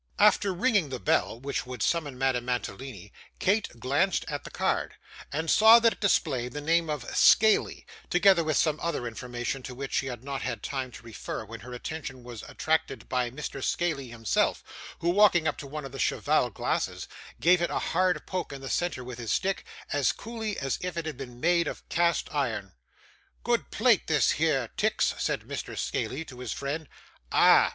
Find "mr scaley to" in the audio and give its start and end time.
25.41-26.39